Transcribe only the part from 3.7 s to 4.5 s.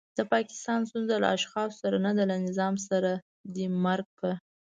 مرګ په